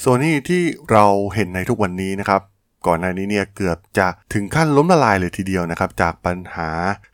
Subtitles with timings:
[0.00, 1.04] โซนี่ที่เรา
[1.34, 2.40] เห็นในทุกวันนี้นะครับ
[2.86, 6.68] ก่อนหน้านี้เนี่ยเกือบจะถึงขั้นล้มละลายเลยทีเดียวนะครับ จากปัญหา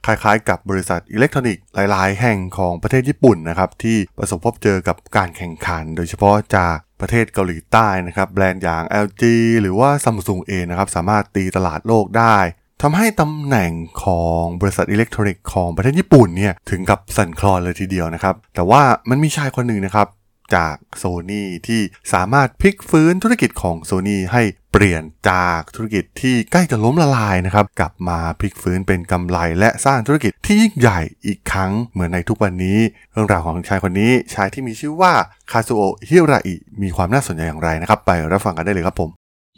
[0.07, 9.23] คล้ายๆ กับบริษัทอิเล็กทรอนิกส์หลาย ๆ แห่งของประเทศญี่ปุ่นนะครับ ที่ประสบพบเจอกับการแข่งขัน โดยเฉพาะจากประเทศเกาหลีใต้นะครับ แบรนด์อย่าง LG
[9.61, 12.37] หรือว่า Samsung เองนะครับ สามารถตีตลาดโลกได้
[12.83, 13.73] ทำให้ตำแหน่ง
[14.05, 20.09] ของบริษัทอิเล็กทรอนิกส์ของประเทศญี่ปุ่นเนี่ยถึงกับสั่นคลอนเลยทีเดียวนะครับ แต่ว่ามันมีชายคนหนึ่งนะครับ
[20.55, 21.81] จากโซ n y ที่
[22.13, 24.43] สามารถพลิกฟื้นธุรกิจของโซ n y ให้
[24.73, 32.79] เปลี่ยนจากธุรกิจที่ใกล้จะล้มละลายนะครับกลับมาพลิกฟื้นเป็นกำไร และสร้างธุรกิจที่ยิ่งใหญ่อีกครั้งเหมือนในทุกวันนี้
[33.13, 35.13] เรื่องราวของชายคนนี้ชายที่มีชื่อว่า
[35.51, 39.11] คาซูโอฮิราอิมีความน่าสนใจอย่างไรนะครับ ไปรับฟังกันได้เลยครับผม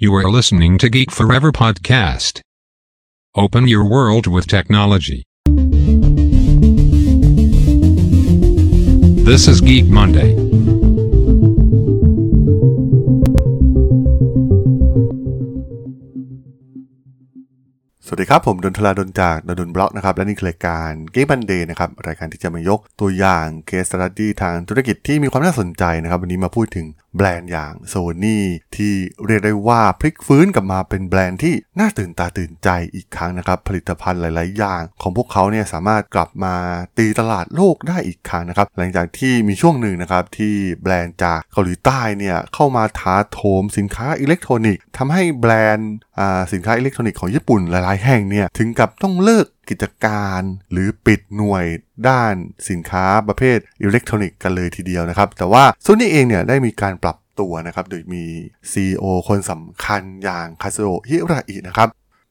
[0.04, 2.34] You are listening to Geek Forever podcast.
[3.34, 5.20] Open your world with technology.
[9.30, 10.30] This is Geek Monday.
[18.16, 27.94] สวัสดีครับ ผมธราดลจากด.ดล็อกนะครับ และนี่คือรายการ Geek Monday นะครับ รายการที่จะมายกตัวอย่าง case study ทางธุรกิจที่มีความน่าสนใจนะครับ วันนี้มาพูดถึงแบรนด์อย่างโซ
[28.24, 28.44] นี่
[28.76, 28.94] ที่
[29.26, 36.54] เรียกได้ว่าพลิกฟื้นกลับมาเป็นแบรนด์ที่น่าตื่นตาตื่นใจอีกครั้งนะครับ ผลิตภัณฑ์หลาย ๆ อย่าง ของพวกเขาเนี่ยสามารถกลับมา
[36.98, 45.92] ตีตลาดโลกได้อีกครั้งนะครับ หลังจากที่มีช่วงหนึ่งนะครับที่แบรนด์จากเกาหลีใต้เนี่ยเข้ามาถาโถมสินค้าอิเล็กทรอนิกส์ทำให้แบรนด์
[46.52, 51.64] สินค้าอิเล็กทรอนิกส์ของญี่ปุ่นหลาย ๆแห่งเนี่ยถึงกับต้องเลิกกิจการหรือปิดหน่วย
[52.08, 52.34] ด้าน
[52.68, 58.24] สินค้าประเภทอิเล็กทรอนิกส์กันเลยทีเดียวนะครับ แต่ว่าโซนี่เองเนี่ยได้มีการปรับตัวนะครับ โดยมี
[58.72, 61.88] CEO คนสำคัญอย่างคาซูโอะ ฮิราอินะครับ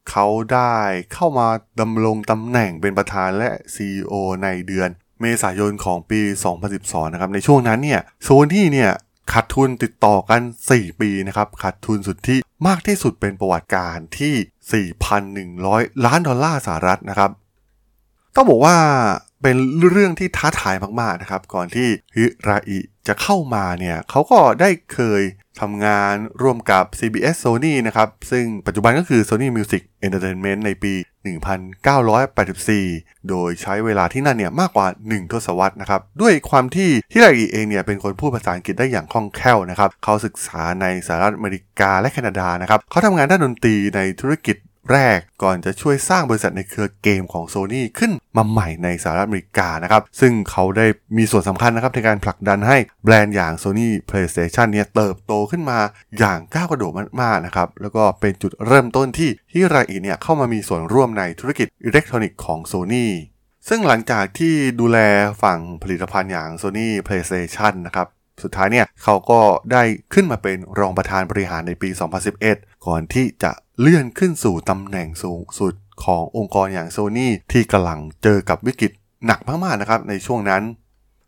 [0.10, 0.76] เขาได้
[1.14, 1.48] เข้ามา
[1.80, 4.90] ดำรงตำแหน่งเป็นประธานและ CEO ในเดือน
[5.22, 6.22] เมษายนของปี
[6.68, 8.92] 2012 นะครับ ในช่วงนั้นเนี่ยโซนี่เนี่ย
[9.34, 14.36] ขาดทุนติดต่อกัน 4 ปีนะครับขาดทุนสุดที่มากที่สุดเป็นประวัติการที่
[14.72, 17.32] 4,100 ล้านดอลลาร์สหรัฐนะครับ
[18.36, 18.76] ต้องบอกว่า
[19.42, 19.58] เป็น
[19.90, 25.22] เรื่องที่ท้าทายมากๆนะครับ ก่อนที่ฮิราอิจะเข้ามาเนี่ยเขาก็ได้เคย
[25.60, 30.94] ทำงานร่วมกับ CBS Sony นะครับ ซึ่งปัจจุบันก็คือ Sony Music Entertainment ในปี
[31.26, 44.56] 1984 โดยใช้เวลาที่นั่นเนี่ยมากกว่า 1 ทศวรรษนะครับ ด้วยความที่ฮิราอิเองเนี่ยเป็นคนพูดภาษาอังกฤษได้อย่างคล่องแคล่วนะครับ เขาศึกษาในสหรัฐอเมริกาและแคนาดานะครับ เขาทำงานด้านดนตรีในธุรกิจ
[44.92, 50.86] แรกก่อนจะช่วยสร้างบริษัทในเครือเกมของ Sony ขึ้นมาใหม่ในสหรัฐอเมริกานะครับ ซึ่งเขาได้
[51.18, 55.80] มีส่วนสำคัญนะครับในการผลักดันให้แบรนด์อย่าง Sony PlayStation เนี่ยเติบโตขึ้นมา
[56.20, 56.92] อย่างก้าวกระโดด
[57.22, 63.08] มากๆนะครับ แล้วก็เป็นจุดเริ่มต้นที่ฮิราอิเนี่ยเข้ามามีส่วนร่วมในธุรกิจอิเล็กทรอนิกส์ของ Sony
[63.70, 64.98] ซึ่งหลังจากที่ดูแล
[65.44, 68.08] ฝั่งผลิตภัณฑ์อย่าง Sony PlayStation นะครับ
[68.44, 69.40] สุดท้ายเนี่ยเขาก็
[69.72, 71.90] ได้ขึ้นมาเป็นรองประธานบริหารในปี
[72.36, 75.74] 2011 ก่อนที่จะเลื่อนขึ้นสู่ตำแหน่งสูงสุด
[76.04, 78.92] ขององค์กรอย่างโซนี่ที่กำลังเจอกับวิกฤต
[79.26, 80.64] หนักมากๆนะครับในช่วงนั้น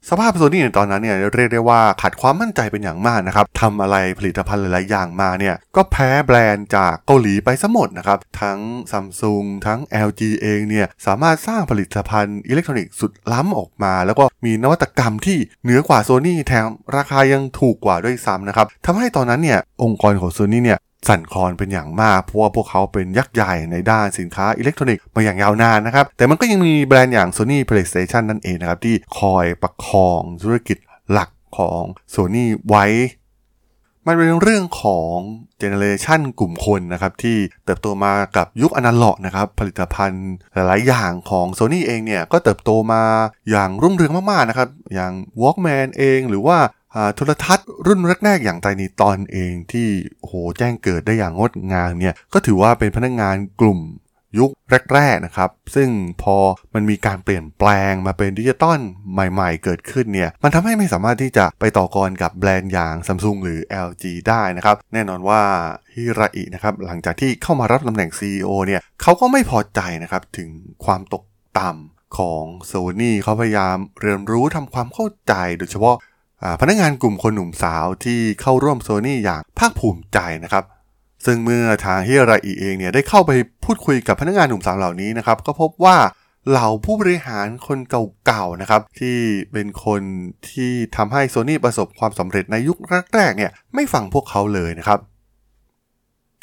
[0.09, 8.59] สภาพโซนี่ในตอนนั้นเนี่ยเรียกได้ว่าขาดความมั่นใจเป็นอย่างมากนะครับทำอะไรผลิตภัณฑ์หลายๆอย่างมาเนี่ยก็แพ้แบรนด์จากเกาหลีไปซะหมดนะครับ ทั้ง
[8.91, 16.66] ซัมซุงทั้ง LG เองเนี่ยสามารถสร้างผลิตภัณฑ์อิเล็กทรอนิกส์สุดล้ำออกมา แล้วก็มีนวัตกรรมที่เหนือกว่าโซนี่แถม
[16.97, 30.78] ราคายังถูกกว่าด้วยซ้ำนะครับทำให้ตอนนั้นเนี่ยองค์กรของโซนี่เนี่ย สั่นคลอนเป็นอย่างมาก เพราะว่าพวกเขาเป็นยักษ์ใหญ่ในด้านสินค้าอิเล็กทรอนิกส์มาอย่างยาวนานนะครับ แต่มันก็ยังมีแบรนด์อย่าง Sony PlayStation นั่นเองนะครับ ที่คอยประคองธุรกิจ
[31.12, 32.85] หลักของ Sony ไว้
[34.09, 35.16] มันเป็นเรื่องของ
[35.57, 43.03] เจเนเรชันกลุ่มคนนะครับที่เติบโตมากับยุคอนาล็อกนะครับผลิตภัณฑ์หลายๆอย่างของ Sony เองเนี่ยก็เติบโตมา
[43.50, 46.57] อย่างรุ่งเรืองมากๆนะครับอย่าง Walkman เอง หรือว่า
[47.16, 49.88] โทรทัศน์รุ่นแรกๆ อย่างไตนีตอนเองที่
[50.22, 53.81] โหแจ้งเกิดได้อย่างงดงามเนี่ยก็ถือว่าเป็นพนักงงานกลุ่ม
[54.40, 54.52] ยุค
[54.96, 55.90] แรกๆนะครับ ซึ่ง
[56.24, 56.38] พอ
[56.74, 58.80] มันมีการเปลี่ยนแปลงมาเป็นดิจิตอล
[59.14, 65.42] ใหม่ๆ เกิดขึ้นเนี่ย มันทำให้ไม่สามารถที่จะไปต่อกรกับแบรนด์อย่าง Samsung หรือ LG ได้นะครับ แน่นอนว่า
[65.94, 70.50] ฮิราอินะครับ หลังจากที่เข้ามารับตำแหน่ง CEO เนี่ยเขาก็ไม่พอใจนะครับ ถึง
[70.85, 71.23] ความตก
[71.59, 75.96] ต่ำของโซนี่เขาพยายามเรียนรู้ทำความเข้าใจโดยเฉพาะ
[76.61, 80.63] พนักงานกลุ่มคนหนุ่มสาวที่เข้าร่วมโซนี่อย่างภาคภูมิใจนะครับ
[81.25, 83.31] ซึ่งเมื่อทางฮิราอิเองเนี่ยได้เข้าไป
[83.66, 85.97] พูดคุยกับพนักงานหนุ่มสาวเหล่านี้นะครับก็พบว่า
[86.49, 87.79] เหล่าผู้บริหารคน
[88.25, 89.17] เก่าๆนะครับ ที่
[89.51, 90.01] เป็นคน
[90.49, 92.78] ที่ทำให้โซนี่ประสบความสำเร็จในยุค
[93.16, 94.99] แรกๆเนี่ยไม่ฟังพวกเขาเลยนะครับ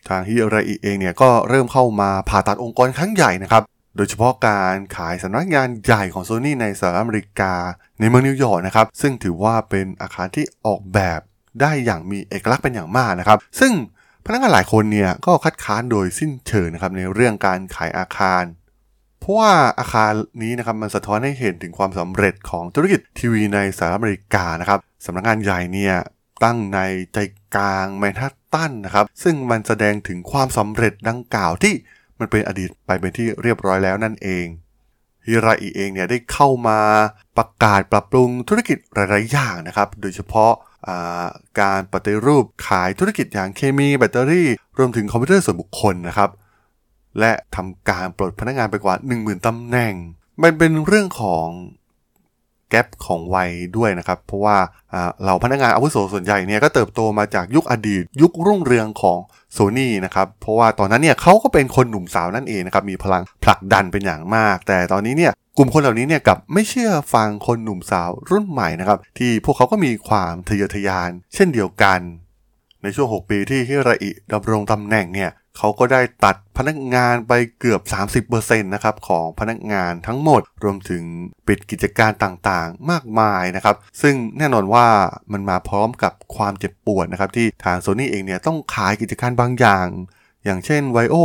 [0.08, 3.62] ทางฮิราอิเองเนี่ยก็เริ่มเข้ามาผ่าตัดองค์กรครั้งใหญ่นะครับ
[3.96, 7.54] โดยเฉพาะการขายสำนักงานใหญ่ของ Sony ในสหรัฐอเมริกา
[8.00, 11.20] ในเมืองนิวยอร์กนะครับ ซึ่งถือว่าเป็นอาคารที่ออกแบบ
[11.60, 13.72] ได้อย่างมีเอกลักษณ์เป็นอย่างมากนะครับ ซึ่ง
[14.26, 18.44] พนักงานหลายคนเนี่ยก็คัดค้านโดยสิ้นเชิงนะครับในเรื่องการขายอาคาร
[19.20, 20.12] เพราะว่าอาคาร
[20.42, 25.94] นี้นะครับมันสะท้อนให้เห็นถึงความสำเร็จของธุรกิจทีวีในสหรัฐอเมริกานะครับสำนักงานใหญ่เนี่ย
[26.44, 26.78] ตั้งใน
[27.14, 27.18] ใจ
[27.56, 31.74] กลางแมนฮัตตันนะครับซึ่งมันแสดงถึงความสำเร็จดังกล่าวที่
[32.20, 34.46] มันเป็นอดีตไปเป็นที่เรียบร้อยแล้วนั่นเอง
[35.26, 36.78] ฮิราอิเองเนี่ยได้เข้ามา
[37.36, 40.52] ประกาศปรับปรุงธุรกิจหลายๆอย่างนะครับ โดยเฉพาะ
[41.60, 46.30] การปฏิรูปขายธุรกิจอย่างเคมีแบตเตอรี่ รวมถึงคอมพิวเตอร์ส่วนบุคคลนะครับ
[47.20, 49.94] และทำการปลดพนักงานไปกว่า 10,000ตำแหน่ง
[50.42, 51.46] มันเป็นเรื่องของ
[52.70, 54.56] แกลบของวัยด้วยนะครับ เพราะว่า
[55.24, 59.18] เราพนักงานอาวุโสส่วนใหญ่เนี่ยก็เติบโตมาจากยุคอดีต ยุครุ่งเรืองของ
[59.52, 72.00] โซนี่นะครับ เพราะว่าตอนนั้นเนี่ยเขาก็เป็นคนหนุ่มสาวนั่นเองนะครับ มีพลังผลักดันเป็นอย่างมาก แต่ตอนนี้เนี่ยกลุ่มคนเหล่านี้เนี่ยกับไม่เชื่อฟังคนหนุ่มสาวรุ่นใหม่นะครับ ที่พวกเขาก็มีความทะเยอทะยาน เช่นเดียวกัน
[72.82, 77.80] ในช่วง 6 ปีที่ฮิราอิดำรงตำแหน่งเนี่ย เขาก็ได้ตัดพนักงานไปเกือบ
[78.28, 81.04] 30%นะครับของพนักงานทั้งหมด รวมถึง
[81.46, 84.86] ปิดกิจการต่างๆ มากมายนะครับ ซึ่งแน่นอนว่า
[85.32, 89.86] มันมาพร้อมกับความเจ็บปวดนะครับที่ทางโซนี่เองเนี่ยต้องขายกิจการบางอย่าง
[90.44, 91.16] อย่างเช่นไวโอ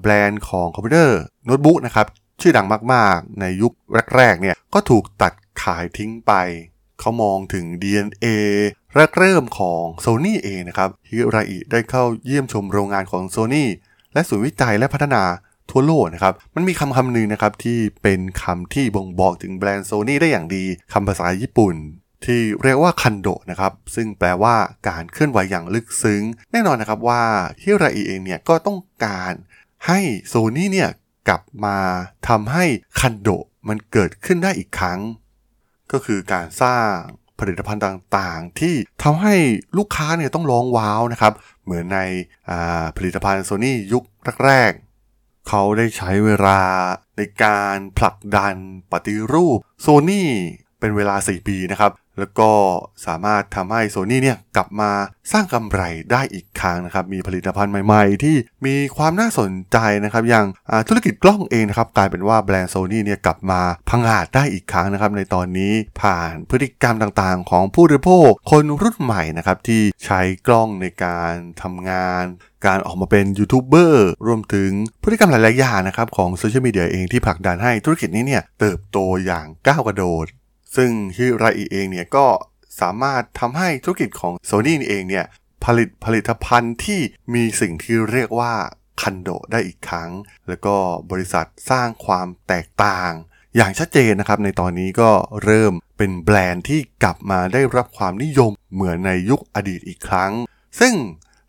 [0.00, 2.06] แบรนด์ของคอมพิวเตอร์โน้ตบุ๊กนะครับ
[2.40, 3.72] ชื่อดังมากๆ ในยุค
[4.16, 5.32] แรกๆเนี่ยก็ถูกตัด
[5.62, 6.32] ขายทิ้งไป
[7.00, 8.26] เขามองถึง DNA
[8.94, 13.68] แรกเริ่มของโซนี่เองนะครับฮิราอิได้เข้าเยี่ยมชมโรงงานของโซนี่
[14.12, 15.22] และศูนย์วิจัยและพัฒนา
[15.70, 21.74] ทั่วโลกนะครับ มันมีคำคำหนึ่งนะครับที่เป็นคำที่บ่งบอกถึงแบรนด์โซนี่ได้อย่างดีคำภาษาญี่ปุ่น
[22.24, 24.54] ที่เรียกว่าคันโดนะครับ ซึ่งแปลว่า
[24.88, 27.22] การเคลื่อนไหวอย่างลึกซึ้ง แน่นอนนะครับว่า
[27.62, 29.32] ฮิราอิเองเนี่ยก็ต้องการ
[29.86, 30.90] ให้โซนี่เนี่ย
[31.28, 31.78] กลับมา
[32.28, 32.64] ทำให้
[33.00, 33.28] คันโด
[33.68, 35.00] มันเกิดขึ้นได้อีกครั้ง
[35.92, 36.88] ก็คือการสร้าง
[37.40, 39.34] ผลิตภัณฑ์ต่างๆ ที่ทำให้
[39.78, 41.32] ลูกค้าเนี่ยต้องร้องว้าวนะครับ
[41.64, 42.00] เหมือนใน
[42.96, 44.04] ผลิตภัณฑ์โซนี่ยุค
[44.46, 46.60] แรกๆ เขาได้ใช้เวลา
[47.16, 48.54] ในการผลักดัน
[48.92, 50.30] ปฏิรูปโซนี่
[50.80, 52.50] เป็นเวลา 4 ปีนะครับ แล้วก็
[53.06, 54.90] สามารถทำให้โซนี่เนี่ยกลับมา
[55.32, 55.82] สร้างกำไร
[56.12, 58.36] ได้อีกครั้งนะครับ มีผลิตภัณฑ์ใหม่ๆ ที่
[58.66, 60.46] มีความน่าสนใจนะครับ อย่าง
[60.88, 63.60] ธุรกิจกล้องเองนะครับกลายเป็นว่าแบรนด์โซนี่เนี่ยกลับมา
[63.90, 72.24] พังอาจได้อีกครั้งนะครับ ในตอนนี้ผ่านพฤติกรรมต่างๆ ของผู้บริโภคคนรุ่นใหม่นะครับที่ใช้กล้องในการทำงาน
[72.66, 74.70] การออกมาเป็นยูทูบเบอร์รวมถึง
[75.02, 80.26] พฤติกรรมหลายๆอย่างนะครับของโซเชียลมีเดียเองที่ผลักดันให้ธุรกิจนี้เนี่ยเติบโตอย่างก้าวกระโดด
[80.76, 82.26] ซึ่งฮิรอิเองเนี่ยก็
[82.80, 85.26] สามารถทำให้ธุรกิจของโซนี่เองเนี่ย
[85.64, 87.00] ผลิตผลิตภัณฑ์ที่
[87.34, 88.54] มีสิ่งที่เรียกว่า
[89.00, 90.10] คันโดได้อีกครั้ง
[90.48, 90.76] แล้วก็
[91.10, 93.12] บริษัทสร้างความแตกต่าง
[93.56, 95.10] อย่างชัดเจนนะครับในตอนนี้ก็
[95.44, 100.32] เริ่มเป็นแบรนด์ที่กลับมาได้รับความนิยมเหมือนในยุคอดีตอีกครั้ง
[100.80, 100.94] ซึ่ง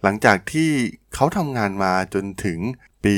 [0.04, 0.72] หลังจากที่
[1.14, 2.60] เขาทำงานมาจนถึง
[3.04, 3.16] ปี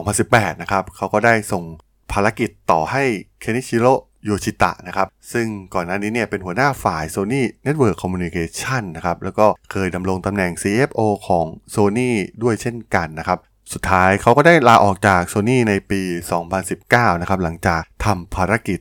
[0.00, 1.64] 2018 นะครับ เขาก็ได้ส่ง
[2.12, 3.04] ภารกิจต่อให้
[3.40, 3.86] เคนิชิโร
[4.24, 12.10] โยชิตะนะครับ ซึ่งก่อนหน้านี้เนี่ยเป็นหัวหน้าฝ่าย Sony Network Communication นะครับ แล้วก็เคยดำรงตำแหน่ง CFO ของ Sony
[12.42, 13.38] ด้วยเช่นกันนะครับ
[13.72, 16.02] สุดท้ายเขาก็ได้ลาออกจาก Sony ในปี
[16.62, 18.78] 2019 นะครับ หลังจากทำภารกิจ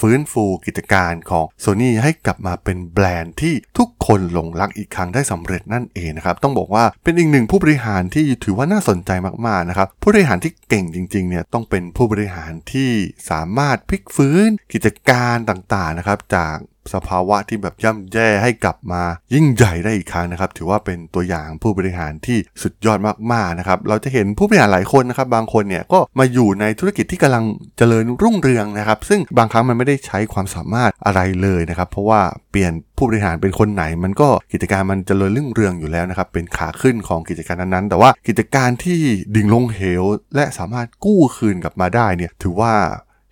[0.00, 9.10] ฟื้นฟูกิจการของ Sony ให้กลับมาเป็นแบรนด์ที่ทุกคนหลงรักอีกครั้งได้สำเร็จนั่นเองนะครับ ต้องบอกว่าเป็นอีกหนึ่งผู้บริหารที่ถือว่าน่าสนใจ
[9.46, 12.90] มากๆนะครับ ผู้บริหารที่เก่งจริงๆเนี่ยต้องเป็นผู้บริหารที่
[13.30, 16.56] สามารถพลิกฟื้นกิจการต่างๆนะครับจาก
[16.94, 19.02] สภาวะที่แบบย่ำแย่ให้กลับมา
[19.34, 22.98] ยิ่งใหญ่ได้อีกครั้งนะครับ ถือว่าเป็นตัวอย่างผู้บริหารที่สุดยอด
[23.32, 27.44] มากๆนะครับ เราจะเห็นผู้บริหารหลายคนนะครับ บางคนเนี่ยก็มาอยู่ในธุรกิจที่กำลัง
[27.78, 38.98] เจริญรุ่งเรืองนะครับ ซึ่งบางครั้งมันไม่ได้ใช้ความสามารถอะไรเลยนะครับ เพราะว่าเปลี่ยนผู้บริหารเป็นคนไหน มันก็กิจการมันเจริญรุ่งเรืองอยู่แล้วนะครับ เป็นขาขึ้นของกิจการนั้นๆ แต่ว่ากิจการที่
[39.34, 42.74] ดิ่งลงเหว และสามารถกู้คืนกลับมาได้เนี่ยถือว่า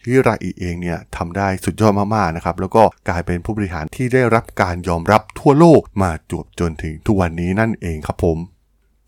[0.06, 8.38] ฮิราอิเองเนี่ยทำได้สุดยอดมากๆนะครับแล้วก็กลายเป็นผู้บริหารที่ได้รับการยอมรับทั่วโลกมาจวบจนถึงทุกวันนี้นั่นเองครับผม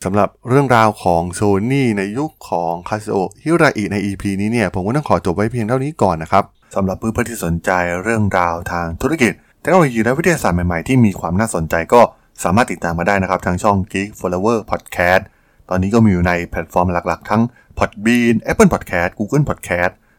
[0.04, 1.40] สำหรับเรื่องราวของโซ
[1.72, 7.70] นี่ในยุคของคาซิโอฮิราอิใน EP นี้เนี่ยผมก็ต้องขอจบไว้เพียงเท่านี้ก่อนนะครับสำหรับเพื่อนๆที่สนใจ
[8.02, 12.00] เรื่องราวทางธุรกิจเทคโนโลยีและวิทยาศาสตร์ใหม่ๆที่มีความน่าสนใจก็
[12.44, 15.22] สามารถติดตามมาได้นะครับทางช่อง Geek Forever Podcast
[15.68, 17.42] ตอนนี้ก็มีอยู่ในแพลตฟอร์มหลักๆ ทั้ง
[17.78, 19.92] Podbean Apple Podcast Google Podcast